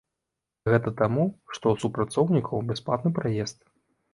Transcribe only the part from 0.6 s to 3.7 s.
Гэта таму што у супрацоўнікаў бясплатны праезд.